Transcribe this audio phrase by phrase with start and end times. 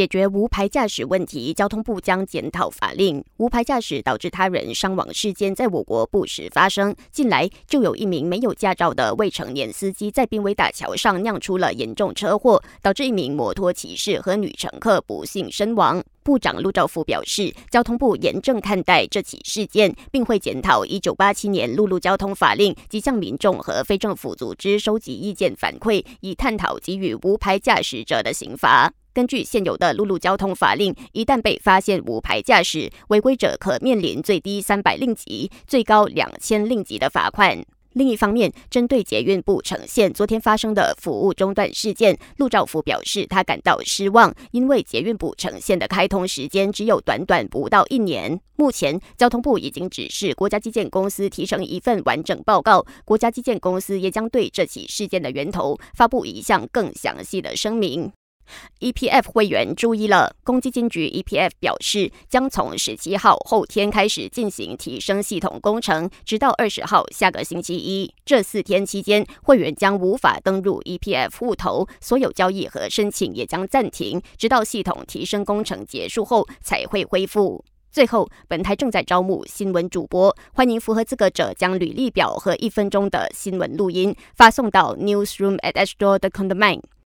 [0.00, 3.22] 解决无牌驾驶问题，交通部将检讨法令。
[3.36, 6.96] 无牌驾驶导致他人伤亡事件在我国不时发生。
[7.12, 16.02] 近来就有一名没有驾照的未成年司机在濒危大桥上酿出了严重车祸，导致一名摩托骑士和女乘客不幸身亡。
[16.22, 28.90] 部长陆兆福表示，交通部严正看待这起事件，并会检讨一九八七年陆路交通法令，及向民众和非政府组织收集意见反馈，以探讨给予无牌驾驶者的刑罚。
[29.12, 37.64] 根据现有的陆路交通法令，一旦被发现无牌驾驶，违规者可面临最低三百令吉、最高两千令吉的罚款。
[37.94, 48.40] 另一方面，针对捷运部呈现昨天发生的服务中断事件，陆兆福表示他感到失望，因为捷运部呈现的开通时间只有短短不到一年。
[48.54, 58.12] 目前，交通部已经指示国家基建公司提成一份完整报告，国家基建公司也将对这起事件的源头发布一项更详细的声明。
[58.80, 68.12] EPF 会员注意了，公积金局 EPF 表示，将从十七号后天开始进行提升系统工程，直到二十号下个星期一。
[68.24, 77.64] 这四天期间，会员将无法登入 EPF 户头，所有交易和申请也将暂停，直到系统提升工程结束后才会恢复。
[77.92, 86.80] 最后，本台正在招募新闻主播，欢迎符合资格者将履历表和一分钟的新闻录音发送到 newsroom at astro dot com 的 main。